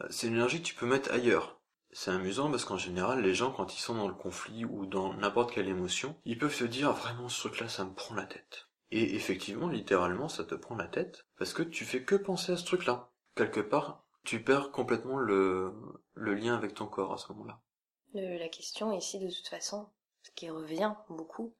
[0.00, 1.60] euh, c'est une énergie que tu peux mettre ailleurs
[1.94, 5.14] c'est amusant parce qu'en général, les gens, quand ils sont dans le conflit ou dans
[5.14, 8.66] n'importe quelle émotion, ils peuvent se dire, vraiment, ce truc-là, ça me prend la tête.
[8.96, 12.56] Et effectivement, littéralement, ça te prend la tête, parce que tu fais que penser à
[12.56, 13.10] ce truc-là.
[13.34, 15.74] Quelque part, tu perds complètement le,
[16.14, 17.60] le lien avec ton corps à ce moment-là.
[18.12, 19.88] La question ici, de toute façon,
[20.22, 21.56] ce qui revient beaucoup,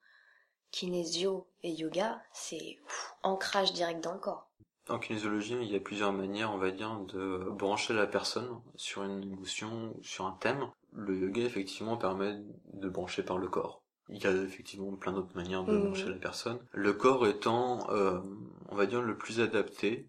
[0.70, 2.78] kinésio et yoga, c'est
[3.24, 4.48] ancrage direct dans le corps.
[4.88, 9.02] En kinésiologie, il y a plusieurs manières, on va dire, de brancher la personne sur
[9.02, 10.70] une émotion, sur un thème.
[10.92, 12.38] Le yoga, effectivement, permet
[12.74, 13.83] de brancher par le corps.
[14.08, 15.84] Il y a effectivement plein d'autres manières de mmh.
[15.84, 16.58] manger la personne.
[16.72, 18.20] Le corps étant, euh,
[18.68, 20.06] on va dire, le plus adapté,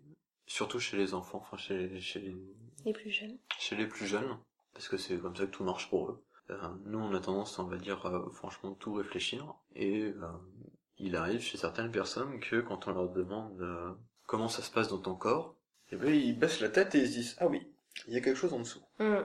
[0.48, 2.36] surtout chez les enfants, enfin chez, chez
[2.86, 2.94] les...
[2.94, 3.38] plus jeunes.
[3.58, 4.38] Chez les plus jeunes,
[4.74, 6.22] parce que c'est comme ça que tout marche pour eux.
[6.52, 9.56] Euh, nous, on a tendance, on va dire, euh, franchement, tout réfléchir.
[9.76, 10.28] Et euh,
[10.98, 13.92] il arrive chez certaines personnes que quand on leur demande euh,
[14.26, 15.56] comment ça se passe dans ton corps,
[15.92, 17.68] eh ben, ils baissent la tête et ils se disent, ah oui,
[18.08, 18.82] il y a quelque chose en dessous.
[19.00, 19.18] Mmh.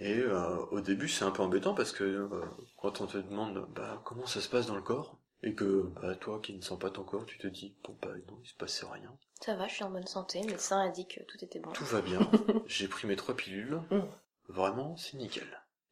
[0.00, 2.28] Et euh, au début, c'est un peu embêtant parce que euh,
[2.76, 6.14] quand on te demande bah, comment ça se passe dans le corps, et que bah,
[6.14, 8.54] toi qui ne sens pas ton corps, tu te dis bon bah non, il se
[8.54, 9.16] passe rien.
[9.40, 11.72] Ça va, je suis en bonne santé, le médecin a dit que tout était bon.
[11.72, 12.20] Tout va bien,
[12.66, 14.00] j'ai pris mes trois pilules, mm.
[14.48, 15.46] vraiment c'est nickel.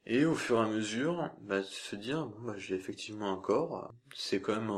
[0.09, 3.93] Et au fur et à mesure, bah, se dire bon bah j'ai effectivement un corps,
[4.15, 4.71] c'est quand même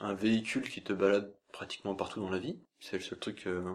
[0.00, 3.74] un, véhicule qui te balade pratiquement partout dans la vie, c'est le seul truc euh,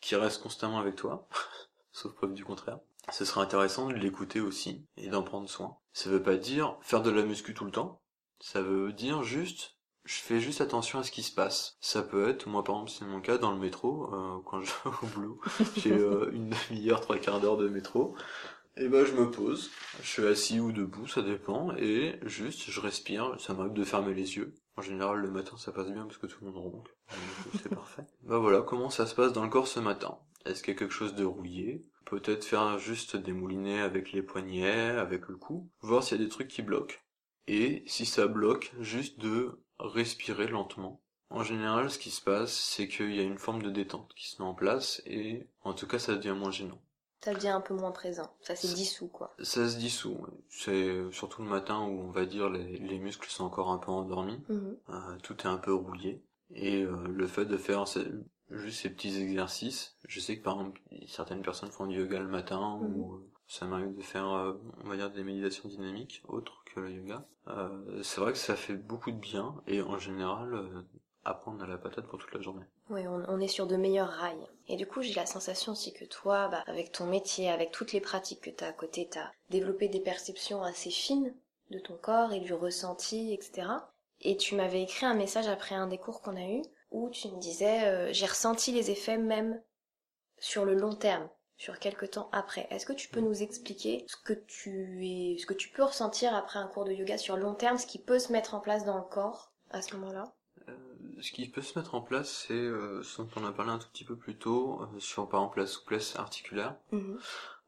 [0.00, 1.26] qui reste constamment avec toi,
[1.92, 5.76] sauf preuve du contraire ce serait intéressant de l'écouter aussi et d'en prendre soin.
[5.92, 8.00] Ça veut pas dire faire de la muscu tout le temps.
[8.40, 11.76] Ça veut dire juste, je fais juste attention à ce qui se passe.
[11.80, 14.66] Ça peut être, moi par exemple c'est mon cas, dans le métro, euh, quand je
[14.66, 15.40] vais au boulot,
[15.76, 18.14] j'ai euh, une demi-heure, trois quarts d'heure de métro.
[18.76, 19.70] Et ben je me pose,
[20.02, 24.14] je suis assis ou debout, ça dépend, et juste je respire, ça m'arrive de fermer
[24.14, 24.54] les yeux.
[24.76, 26.88] En général le matin ça passe bien parce que tout le monde ronque,
[27.60, 28.06] c'est parfait.
[28.22, 30.18] Bah voilà, comment ça se passe dans le corps ce matin?
[30.44, 31.82] Est-ce qu'il y a quelque chose de rouillé?
[32.04, 36.24] Peut-être faire juste des moulinets avec les poignets, avec le cou, voir s'il y a
[36.24, 36.96] des trucs qui bloquent.
[37.46, 41.00] Et si ça bloque, juste de respirer lentement.
[41.30, 44.28] En général, ce qui se passe, c'est qu'il y a une forme de détente qui
[44.28, 46.78] se met en place et en tout cas ça devient moins gênant.
[47.24, 49.34] Ça devient un peu moins présent, ça se dissout quoi.
[49.40, 50.18] Ça se dissout,
[50.50, 53.92] c'est surtout le matin où on va dire les, les muscles sont encore un peu
[53.92, 54.76] endormis, mhm.
[54.90, 56.22] euh, tout est un peu rouillé
[56.54, 57.86] et euh, le fait de faire
[58.52, 62.28] juste ces petits exercices, je sais que par exemple certaines personnes font du yoga le
[62.28, 62.96] matin mhm.
[62.96, 66.92] ou euh, ça m'arrive de faire on va dire des méditations dynamiques autres que le
[66.92, 67.26] yoga.
[68.02, 70.84] c'est vrai que ça fait beaucoup de bien et en général
[71.24, 72.64] apprendre à la patate pour toute la journée.
[72.90, 74.46] Oui, on, est sur de meilleurs rails.
[74.68, 77.92] Et du coup, j'ai la sensation aussi que toi, bah, avec ton métier, avec toutes
[77.92, 81.34] les pratiques que tu as à côté, tu as développé des perceptions assez fines
[81.70, 83.68] de ton corps et du ressenti, etc.
[84.20, 87.28] Et tu m'avais écrit un message après un des cours qu'on a eu où tu
[87.28, 89.60] me disais euh, j'ai ressenti les effets même
[90.38, 92.66] sur le long terme, sur quelques temps après.
[92.70, 96.34] Est-ce que tu peux nous expliquer ce que tu es, ce que tu peux ressentir
[96.34, 98.60] après un cours de yoga sur le long terme, ce qui peut se mettre en
[98.60, 100.34] place dans le corps à ce moment-là?
[101.20, 103.78] Ce qui peut se mettre en place, c'est euh, ce dont on a parlé un
[103.78, 106.76] tout petit peu plus tôt, euh, sur par exemple la souplesse articulaire.
[106.90, 107.18] Mhm.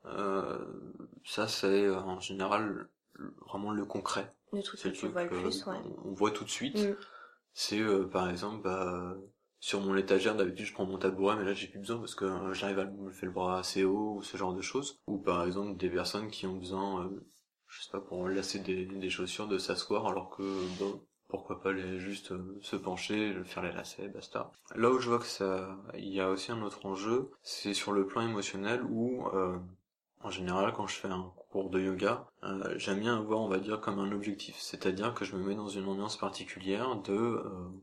[0.06, 0.58] Euh,
[1.24, 2.88] ça, c'est en général
[3.46, 4.34] vraiment le concret.
[4.52, 5.76] Le truc que tu vois le plus, ouais.
[6.04, 6.78] on, voit tout de suite.
[6.78, 6.96] Mhm.
[7.54, 7.80] C'est
[8.12, 9.16] par exemple, bah,
[9.60, 12.52] sur mon étagère, d'habitude je prends mon tabouret, mais là j'ai plus besoin parce que
[12.52, 15.00] j'arrive à me faire le bras assez haut ou ce genre de choses.
[15.06, 17.10] Ou par exemple des personnes qui ont besoin,
[17.68, 20.42] je sais pas, pour lasser des, chaussures, de s'asseoir alors que
[20.78, 24.52] bon, pourquoi pas les juste euh, se pencher, faire les lacets, basta.
[24.76, 27.92] Là où je vois que ça, il y a aussi un autre enjeu, c'est sur
[27.92, 29.58] le plan émotionnel où, euh,
[30.24, 33.58] en général, quand je fais un cours de yoga, euh, j'aime bien avoir, on va
[33.58, 34.56] dire, comme un objectif.
[34.58, 37.42] C'est-à-dire que je me mets dans une ambiance particulière de,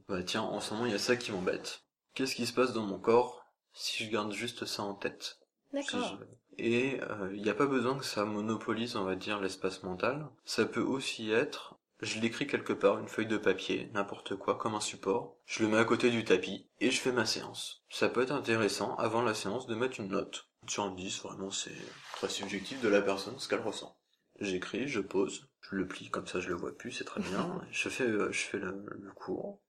[0.09, 1.83] bah tiens, en ce moment, il y a ça qui m'embête.
[2.13, 5.39] Qu'est-ce qui se passe dans mon corps si je garde juste ça en tête?
[5.71, 6.17] D'accord.
[6.57, 6.99] Et
[7.31, 10.27] il n'y a pas besoin que ça monopolise, on va dire, l'espace mental.
[10.43, 14.73] Ça peut aussi être je l'écris quelque part, une feuille de papier, n'importe quoi, comme
[14.73, 15.37] un support.
[15.45, 17.83] Je le mets à côté du tapis et je fais ma séance.
[17.89, 20.47] Ça peut être intéressant, avant la séance, de mettre une note.
[20.67, 21.75] Sur un 10, vraiment, c'est
[22.13, 23.97] très subjectif de la personne, ce qu'elle ressent.
[24.39, 27.61] J'écris, je pose, je le plie comme ça, je le vois plus, c'est très bien.
[27.71, 29.59] je fais, euh, je fais le, cours,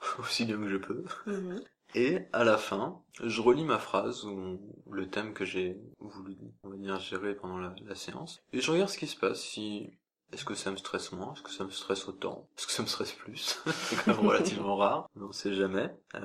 [0.18, 1.04] aussi bien que je peux.
[1.26, 1.62] Mhm.
[1.94, 4.58] Et à la fin, je relis ma phrase ou
[4.90, 8.42] le thème que j'ai voulu, on va dire, gérer pendant la, la séance.
[8.52, 9.92] Et je regarde ce qui se passe, si
[10.34, 11.32] est-ce que ça me stresse moins?
[11.32, 12.48] Est-ce que ça me stresse autant?
[12.58, 13.60] Est-ce que ça me stresse plus?
[13.66, 15.90] C'est quand même relativement rare, on ne sait jamais.
[16.16, 16.20] Euh,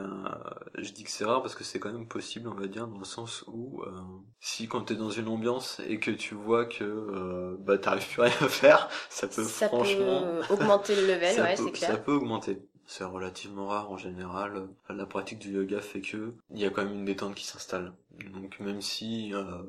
[0.78, 2.98] je dis que c'est rare parce que c'est quand même possible, on va dire, dans
[2.98, 3.92] le sens où euh,
[4.40, 8.22] si quand t'es dans une ambiance et que tu vois que euh, bah t'arrives plus
[8.22, 11.92] à rien faire, ça peut ça franchement peut augmenter le level, ouais, c'est clair.
[11.92, 12.62] Ça peut augmenter.
[12.86, 14.68] C'est relativement rare en général.
[14.90, 17.94] La pratique du yoga fait que il y a quand même une détente qui s'installe.
[18.34, 19.62] Donc même si euh,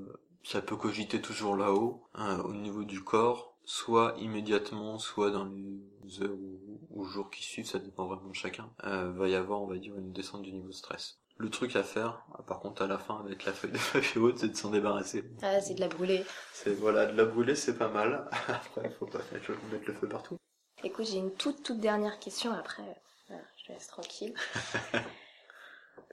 [0.43, 6.23] ça peut cogiter toujours là-haut, hein, au niveau du corps, soit immédiatement, soit dans les
[6.23, 6.37] heures
[6.91, 9.77] ou, jours qui suivent, ça dépend vraiment de chacun, euh, va y avoir, on va
[9.77, 11.19] dire, une descente du niveau de stress.
[11.39, 14.21] Le truc à faire, ah, par contre à la fin avec la feuille de papier
[14.21, 15.25] haute, c'est de s'en débarrasser.
[15.43, 16.25] Ah, c'est de la brûler.
[16.53, 18.29] C'est voilà, de la brûler, c'est pas mal.
[18.49, 19.51] Après, il faut pas mettre
[19.87, 20.37] le feu partout.
[20.85, 22.53] Écoute, j'ai une toute toute dernière question.
[22.53, 22.83] Après,
[23.31, 24.35] euh, je te laisse tranquille.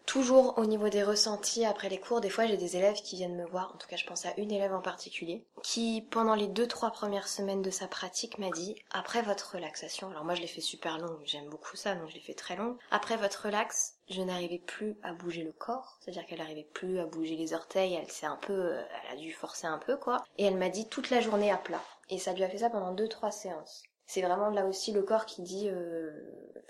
[0.07, 3.35] Toujours au niveau des ressentis après les cours, des fois j'ai des élèves qui viennent
[3.35, 6.47] me voir, en tout cas je pense à une élève en particulier, qui pendant les
[6.47, 10.39] deux trois premières semaines de sa pratique m'a dit après votre relaxation, alors moi je
[10.39, 13.47] l'ai fait super long, j'aime beaucoup ça donc je l'ai fait très long, après votre
[13.47, 17.53] relax, je n'arrivais plus à bouger le corps, c'est-à-dire qu'elle n'arrivait plus à bouger les
[17.53, 20.69] orteils, elle s'est un peu, elle a dû forcer un peu quoi, et elle m'a
[20.69, 21.83] dit toute la journée à plat.
[22.09, 25.03] Et ça lui a fait ça pendant deux trois séances c'est vraiment là aussi le
[25.03, 26.11] corps qui dit euh,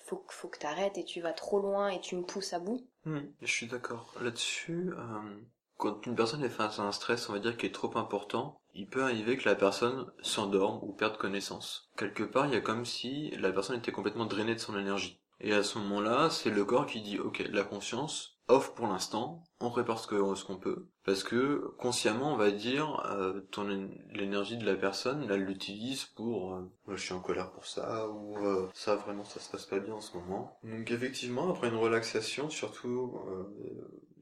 [0.06, 2.86] faut, faut que t'arrêtes et tu vas trop loin et tu me pousses à bout.
[3.06, 4.14] Hmm, je suis d'accord.
[4.20, 5.40] Là-dessus, euh,
[5.78, 8.60] quand une personne est face à un stress, on va dire, qui est trop important,
[8.74, 11.90] il peut arriver que la personne s'endorme ou perde connaissance.
[11.96, 15.22] Quelque part, il y a comme si la personne était complètement drainée de son énergie.
[15.40, 19.44] Et à ce moment-là, c'est le corps qui dit, ok, la conscience, off pour l'instant,
[19.60, 23.68] on prépare ce qu'on peut, parce que consciemment on va dire euh, ton
[24.12, 28.38] l'énergie de la personne, elle l'utilise pour euh, je suis en colère pour ça ou
[28.38, 30.58] euh, ça vraiment ça se passe pas bien en ce moment.
[30.64, 33.20] Donc effectivement après une relaxation, surtout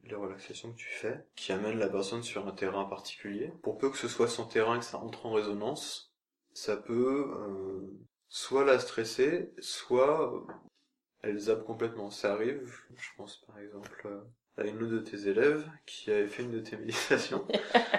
[0.04, 3.90] les relaxations que tu fais, qui amènent la personne sur un terrain particulier, pour peu
[3.90, 6.14] que ce soit son terrain que ça entre en résonance,
[6.54, 7.32] ça peut
[8.28, 10.46] soit la stresser, soit
[11.26, 12.10] elle zappe complètement.
[12.10, 14.22] Ça arrive, je pense par exemple euh,
[14.58, 17.48] à une de tes élèves qui avait fait une de tes méditations.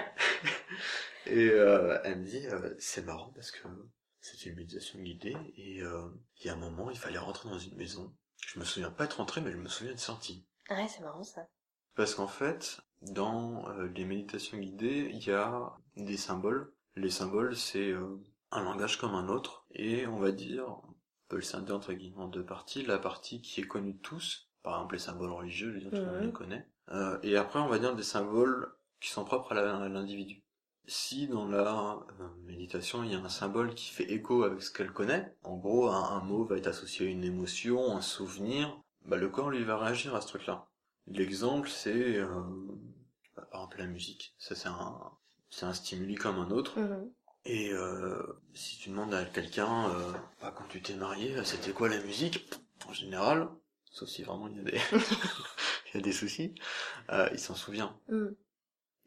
[1.29, 3.67] Et euh, elle me dit, euh, c'est marrant parce que
[4.21, 6.07] c'est une méditation guidée et euh,
[6.39, 8.13] il y a un moment, il fallait rentrer dans une maison.
[8.45, 10.45] Je me souviens pas être rentré, mais je me souviens être sorti.
[10.69, 11.47] Ouais, c'est marrant ça.
[11.95, 16.71] Parce qu'en fait, dans les méditations guidées, il y a des symboles.
[16.95, 17.93] Les symboles, c'est
[18.51, 20.81] un langage comme un autre, et on va dire,
[21.27, 22.83] peut le scinder entre guillemets en deux parties.
[22.83, 25.93] La partie qui est connue de tous, par exemple les symboles religieux, je veux dire,
[25.93, 26.25] tout le monde Mhm.
[26.25, 26.67] les connaît.
[26.89, 30.43] Euh, et après, on va dire des symboles qui sont propres à l'individu.
[30.87, 34.71] Si dans la euh, méditation, il y a un symbole qui fait écho avec ce
[34.71, 38.81] qu'elle connaît, en gros, un, un mot va être associé à une émotion, un souvenir,
[39.05, 40.67] bah, le corps lui va réagir à ce truc-là.
[41.07, 42.41] L'exemple, c'est euh,
[43.35, 44.33] bah, par exemple la musique.
[44.37, 45.11] Ça, c'est un,
[45.49, 46.79] c'est un stimuli comme un autre.
[46.79, 47.11] Mhm.
[47.49, 48.21] Et euh,
[48.53, 52.45] si tu demandes à quelqu'un, euh, bah, quand tu t'es marié, c'était quoi la musique?
[52.89, 53.47] En général,
[53.89, 56.53] sauf si vraiment il y a des, il y a des soucis,
[57.09, 57.97] euh, il s'en souvient.
[58.09, 58.35] Mhm.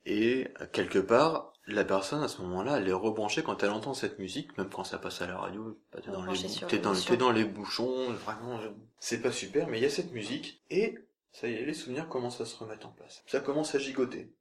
[0.06, 3.92] Et euh, quelque part, la personne à ce moment-là, elle est rebranchée quand elle entend
[3.92, 5.78] cette musique, même quand ça passe à la radio.
[5.92, 7.08] bah, t'es dans, les, t'es dans, l'émotion.
[7.10, 8.58] t'es dans les bouchons, vraiment,
[9.00, 10.96] c'est pas super, mais il y a cette musique, et
[11.30, 13.22] ça y est, les souvenirs commencent à se remettre en place.
[13.26, 14.32] Ça commence à gigoter.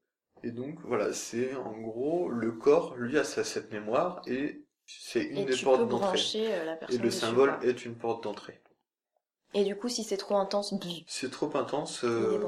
[0.43, 5.23] Et donc, voilà, c'est en gros, le corps, lui, a sa, cette mémoire, et c'est
[5.23, 6.17] une Et des portes d'entrée.
[6.54, 8.62] euh, Et le symbole est une porte d'entrée.
[9.54, 10.73] Et du coup, si c'est trop intense,
[11.08, 12.04] C'est trop intense.
[12.04, 12.39] Euh,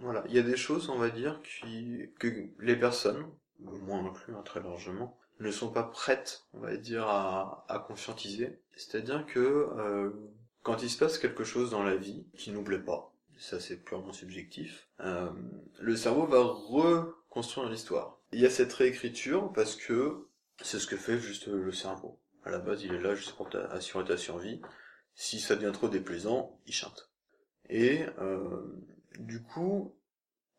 [0.00, 2.28] voilà, il y a des choses, on va dire, qui que
[2.60, 3.26] les personnes,
[3.60, 8.60] moi inclus hein, très largement, ne sont pas prêtes, on va dire, à, à conscientiser.
[8.76, 10.10] C'est-à-dire que euh,
[10.62, 13.76] quand il se passe quelque chose dans la vie qui nous plaît pas, ça c'est
[13.76, 15.30] purement subjectif, euh,
[15.80, 18.18] le cerveau va reconstruire l'histoire.
[18.32, 20.28] Il y a cette réécriture parce que
[20.60, 22.18] c'est ce que fait juste le cerveau.
[22.44, 24.60] À la base, il est là juste pour assurer ta survie.
[25.14, 27.10] Si ça devient trop déplaisant, il chante.
[27.68, 28.82] Et euh,
[29.18, 29.94] du coup,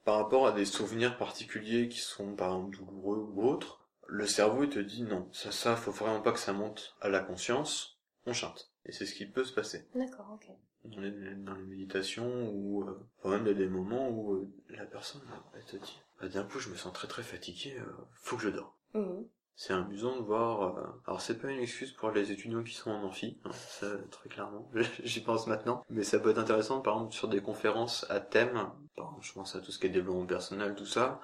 [0.05, 4.63] par rapport à des souvenirs particuliers qui sont par exemple douloureux ou autres, le cerveau
[4.63, 7.98] il te dit non, ça, ça, faut vraiment pas que ça monte à la conscience,
[8.29, 8.71] on chante.
[8.85, 10.47] Et c'est ce qui peut se passer D'accord, ok.
[10.85, 14.33] dans les, dans les méditations ou euh, enfin, même il y a des moments où
[14.33, 15.21] euh, la personne
[15.53, 18.43] elle te dit bah, d'un coup je me sens très très fatigué, euh, faut que
[18.43, 18.77] je dors.
[18.93, 19.27] Mhm.
[19.55, 20.77] C'est amusant de voir.
[20.77, 23.87] euh, Alors c'est pas une excuse pour les étudiants qui sont en amphi, hein, ça
[24.09, 24.71] très clairement.
[25.03, 28.69] J'y pense maintenant, mais ça peut être intéressant par exemple sur des conférences à thème.
[29.21, 31.19] Je pense à tout ce qui est développement personnel, tout ça,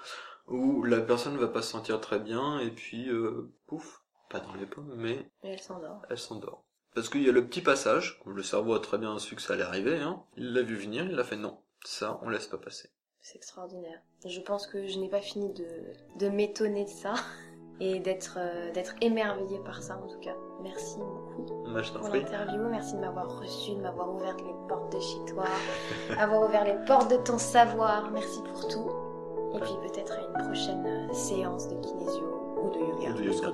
[0.47, 4.53] où la personne va pas se sentir très bien et puis euh, pouf, pas dans
[4.55, 6.01] les pommes, mais Et elle s'endort.
[6.09, 6.64] elle s'endort.
[6.95, 9.41] Parce qu'il y a le petit passage, comme le cerveau a très bien su que
[9.41, 12.47] ça allait arriver, hein, il l'a vu venir, il a fait non, ça on laisse
[12.47, 12.89] pas passer.
[13.19, 13.99] C'est extraordinaire.
[14.25, 15.67] Je pense que je n'ai pas fini de,
[16.17, 17.15] de m'étonner de ça
[17.81, 20.35] et d'être euh, d'être émerveillée par ça en tout cas.
[20.63, 24.99] Merci beaucoup t'en pour l'interview, merci de m'avoir reçu, de m'avoir ouvert les portes de
[25.01, 25.45] chez toi,
[26.17, 28.09] avoir ouvert les portes de ton savoir.
[28.11, 28.89] Merci pour tout.
[29.53, 33.09] Et puis peut-être à une prochaine euh, séance de kinésio ou de yoga.
[33.09, 33.53] Ou de yoga.